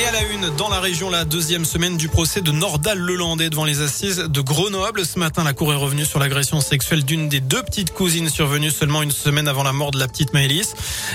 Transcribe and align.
Et 0.00 0.06
à 0.06 0.12
la 0.12 0.22
une, 0.22 0.54
dans 0.56 0.68
la 0.68 0.78
région, 0.78 1.10
la 1.10 1.24
deuxième 1.24 1.64
semaine 1.64 1.96
du 1.96 2.08
procès 2.08 2.40
de 2.40 2.52
Nordal 2.52 3.00
Lelandais 3.00 3.50
devant 3.50 3.64
les 3.64 3.80
assises 3.80 4.18
de 4.18 4.40
Grenoble. 4.40 5.04
Ce 5.04 5.18
matin, 5.18 5.42
la 5.42 5.54
cour 5.54 5.72
est 5.72 5.76
revenue 5.76 6.04
sur 6.04 6.20
l'agression 6.20 6.60
sexuelle 6.60 7.04
d'une 7.04 7.28
des 7.28 7.40
deux 7.40 7.64
petites 7.64 7.92
cousines 7.92 8.28
survenues 8.28 8.70
seulement 8.70 9.02
une 9.02 9.10
semaine 9.10 9.48
avant 9.48 9.64
la 9.64 9.72
mort 9.72 9.90
de 9.90 9.98
la 9.98 10.06
petite 10.06 10.32
Maëlys. 10.34 10.74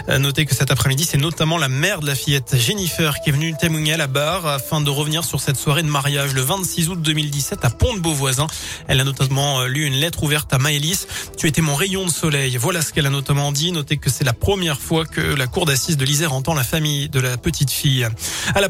Euh, 0.09 0.19
notez 0.19 0.45
que 0.45 0.53
cet 0.53 0.69
après-midi, 0.69 1.05
c'est 1.05 1.17
notamment 1.17 1.57
la 1.57 1.69
mère 1.69 2.01
de 2.01 2.07
la 2.07 2.15
fillette 2.15 2.57
Jennifer 2.57 3.21
qui 3.21 3.29
est 3.29 3.31
venue 3.31 3.55
témoigner 3.57 3.93
à 3.93 3.97
la 3.97 4.07
barre 4.07 4.45
afin 4.47 4.81
de 4.81 4.89
revenir 4.89 5.23
sur 5.23 5.39
cette 5.39 5.55
soirée 5.55 5.83
de 5.83 5.87
mariage 5.87 6.33
le 6.33 6.41
26 6.41 6.89
août 6.89 7.01
2017 7.01 7.63
à 7.63 7.69
Pont-de-Beauvoisin. 7.69 8.47
Elle 8.89 8.99
a 8.99 9.05
notamment 9.05 9.61
euh, 9.61 9.67
lu 9.67 9.85
une 9.85 9.95
lettre 9.95 10.23
ouverte 10.23 10.51
à 10.53 10.57
Maëlys. 10.57 11.07
Tu 11.37 11.47
étais 11.47 11.61
mon 11.61 11.75
rayon 11.75 12.05
de 12.05 12.11
soleil. 12.11 12.57
Voilà 12.57 12.81
ce 12.81 12.91
qu'elle 12.91 13.05
a 13.05 13.11
notamment 13.11 13.53
dit. 13.53 13.71
Notez 13.71 13.95
que 13.95 14.09
c'est 14.09 14.25
la 14.25 14.33
première 14.33 14.81
fois 14.81 15.05
que 15.05 15.21
la 15.21 15.47
cour 15.47 15.65
d'assises 15.65 15.95
de 15.95 16.03
l'Isère 16.03 16.33
entend 16.33 16.53
la 16.53 16.65
famille 16.65 17.07
de 17.07 17.21
la 17.21 17.37
petite 17.37 17.71
fille. 17.71 18.05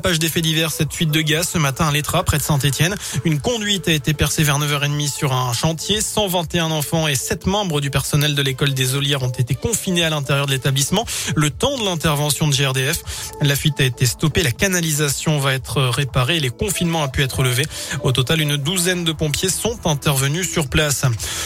Page 0.03 0.19
des 0.19 0.27
faits 0.29 0.43
divers, 0.43 0.71
cette 0.71 0.93
fuite 0.93 1.11
de 1.11 1.21
gaz 1.21 1.49
ce 1.53 1.57
matin 1.57 1.87
à 1.87 1.91
l'Etra, 1.91 2.23
près 2.23 2.37
de 2.37 2.43
Saint-Etienne. 2.43 2.95
Une 3.23 3.39
conduite 3.39 3.87
a 3.87 3.91
été 3.93 4.13
percée 4.13 4.43
vers 4.43 4.59
9h30 4.59 5.09
sur 5.09 5.33
un 5.33 5.53
chantier. 5.53 6.01
121 6.01 6.71
enfants 6.71 7.07
et 7.07 7.15
7 7.15 7.47
membres 7.47 7.79
du 7.81 7.89
personnel 7.89 8.35
de 8.35 8.41
l'école 8.41 8.73
des 8.73 8.95
Olières 8.95 9.23
ont 9.23 9.29
été 9.29 9.55
confinés 9.55 10.03
à 10.03 10.09
l'intérieur 10.09 10.45
de 10.45 10.51
l'établissement. 10.51 11.05
Le 11.35 11.49
temps 11.49 11.77
de 11.77 11.85
l'intervention 11.85 12.47
de 12.47 12.53
GRDF, 12.53 13.01
la 13.41 13.55
fuite 13.55 13.79
a 13.79 13.85
été 13.85 14.05
stoppée, 14.05 14.43
la 14.43 14.51
canalisation 14.51 15.39
va 15.39 15.53
être 15.53 15.81
réparée 15.81 16.33
les 16.43 16.49
confinements 16.49 17.03
a 17.03 17.07
pu 17.07 17.23
être 17.23 17.41
levé. 17.41 17.65
Au 18.03 18.11
total, 18.11 18.41
une 18.41 18.57
douzaine 18.57 19.05
de 19.05 19.13
pompiers 19.13 19.49
sont 19.49 19.79
intervenus 19.85 20.51
sur 20.51 20.67
place. 20.67 21.05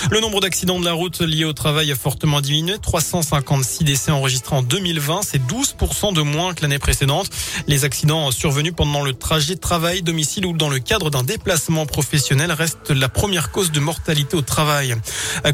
Le 0.10 0.20
nombre 0.20 0.42
d'accidents 0.42 0.80
de 0.80 0.86
la 0.86 0.94
route 0.94 1.22
liés 1.22 1.46
au 1.46 1.54
travail 1.54 1.92
a 1.92 1.96
fortement 1.96 2.42
diminué. 2.42 2.78
356 2.82 3.84
décès 3.84 4.12
enregistrés 4.12 4.56
en 4.56 4.64
2020, 4.64 5.22
c'est 5.22 5.42
12% 5.42 6.14
de 6.14 6.22
moins 6.22 6.56
que 6.56 6.64
l'année 6.64 6.80
précédente. 6.80 7.30
Les 7.68 7.86
accidents 7.86 8.32
survenus 8.48 8.72
pendant 8.78 9.04
le 9.04 9.12
trajet 9.12 9.58
travail-domicile 9.58 10.46
ou 10.46 10.54
dans 10.54 10.70
le 10.70 10.80
cadre 10.80 11.10
d'un 11.10 11.24
déplacement 11.24 11.86
professionnel 11.86 12.54
reste 12.54 12.92
la 12.92 13.10
première 13.10 13.52
cause 13.52 13.74
de 13.74 13.82
mortalité 13.82 14.38
au 14.38 14.42
travail. 14.42 14.96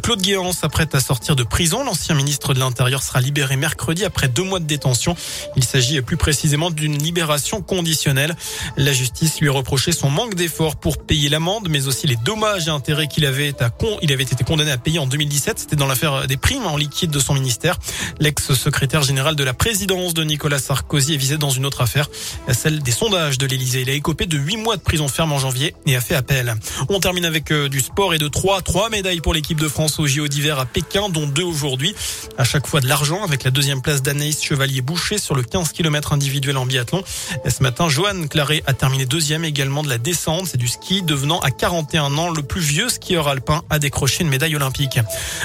Claude 0.03 0.21
Guéant 0.21 0.53
s'apprête 0.53 0.93
à 0.93 0.99
sortir 0.99 1.35
de 1.35 1.41
prison. 1.41 1.83
L'ancien 1.83 2.13
ministre 2.13 2.53
de 2.53 2.59
l'Intérieur 2.59 3.01
sera 3.01 3.19
libéré 3.19 3.55
mercredi 3.55 4.05
après 4.05 4.27
deux 4.27 4.43
mois 4.43 4.59
de 4.59 4.65
détention. 4.65 5.15
Il 5.55 5.63
s'agit 5.63 6.03
plus 6.03 6.17
précisément 6.17 6.69
d'une 6.69 6.95
libération 7.01 7.63
conditionnelle. 7.63 8.35
La 8.77 8.93
justice 8.93 9.41
lui 9.41 9.49
reprochait 9.49 9.91
son 9.91 10.11
manque 10.11 10.35
d'efforts 10.35 10.75
pour 10.75 10.99
payer 10.99 11.29
l'amende, 11.29 11.69
mais 11.71 11.87
aussi 11.87 12.05
les 12.05 12.17
dommages 12.17 12.67
et 12.67 12.71
intérêts 12.71 13.07
qu'il 13.07 13.25
avait, 13.25 13.55
con... 13.79 13.97
avait 14.07 14.21
été 14.21 14.43
condamné 14.43 14.69
à 14.69 14.77
payer 14.77 14.99
en 14.99 15.07
2017. 15.07 15.57
C'était 15.57 15.75
dans 15.75 15.87
l'affaire 15.87 16.27
des 16.27 16.37
primes 16.37 16.67
en 16.67 16.77
liquide 16.77 17.09
de 17.09 17.19
son 17.19 17.33
ministère. 17.33 17.79
L'ex-secrétaire 18.19 19.01
général 19.01 19.35
de 19.35 19.43
la 19.43 19.55
présidence 19.55 20.13
de 20.13 20.23
Nicolas 20.23 20.59
Sarkozy 20.59 21.15
est 21.15 21.17
visé 21.17 21.39
dans 21.39 21.49
une 21.49 21.65
autre 21.65 21.81
affaire, 21.81 22.07
celle 22.51 22.82
des 22.83 22.91
sondages 22.91 23.37
de 23.37 23.45
l'Elysée. 23.45 23.81
Il 23.81 23.89
a 23.89 23.93
écopé 23.93 24.25
de 24.25 24.37
8 24.37 24.57
mois 24.57 24.77
de 24.77 24.81
prison 24.81 25.07
ferme 25.07 25.31
en 25.31 25.39
janvier 25.39 25.73
et 25.85 25.95
a 25.95 26.01
fait 26.01 26.15
appel. 26.15 26.55
On 26.89 26.99
termine 26.99 27.25
avec 27.25 27.51
euh, 27.51 27.69
du 27.69 27.79
sport 27.79 28.13
et 28.13 28.17
de 28.17 28.27
3. 28.27 28.61
3 28.61 28.89
médailles 28.89 29.21
pour 29.21 29.33
l'équipe 29.33 29.59
de 29.59 29.67
France 29.67 29.99
au 29.99 30.07
JO 30.07 30.27
d'hiver 30.27 30.59
à 30.59 30.65
Pékin, 30.65 31.09
dont 31.09 31.27
deux 31.27 31.43
aujourd'hui. 31.43 31.95
À 32.37 32.43
chaque 32.43 32.67
fois 32.67 32.81
de 32.81 32.87
l'argent 32.87 33.23
avec 33.23 33.43
la 33.43 33.51
deuxième 33.51 33.81
place 33.81 34.01
d'Anaïs 34.01 34.43
Chevalier-Boucher 34.43 35.17
sur 35.17 35.35
le 35.35 35.43
15 35.43 35.71
km 35.71 36.13
individuel 36.13 36.57
en 36.57 36.65
biathlon. 36.65 37.03
Et 37.45 37.49
ce 37.49 37.63
matin, 37.63 37.89
Joanne 37.89 38.27
Claret 38.27 38.63
a 38.67 38.73
terminé 38.73 39.05
deuxième 39.05 39.45
également 39.45 39.83
de 39.83 39.89
la 39.89 39.97
descente. 39.97 40.47
C'est 40.47 40.57
du 40.57 40.67
ski, 40.67 41.01
devenant 41.01 41.39
à 41.39 41.51
41 41.51 42.17
ans 42.17 42.29
le 42.29 42.43
plus 42.43 42.61
vieux 42.61 42.89
skieur 42.89 43.27
alpin 43.27 43.63
à 43.69 43.79
décrocher 43.79 44.23
une 44.23 44.29
médaille 44.29 44.55
olympique. 44.55 44.99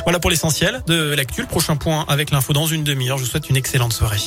Voilà 0.04 0.18
pour 0.18 0.30
l'essentiel 0.30 0.82
de 0.86 1.14
l'actu. 1.14 1.46
Prochain 1.46 1.76
point 1.76 2.04
avec 2.08 2.30
l'info 2.30 2.52
dans 2.52 2.66
une 2.66 2.84
demi-heure. 2.84 3.18
Je 3.18 3.24
vous 3.24 3.30
souhaite 3.30 3.48
une 3.48 3.56
excellente 3.56 3.92
soirée. 3.92 4.18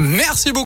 Merci 0.00 0.52
beaucoup. 0.52 0.58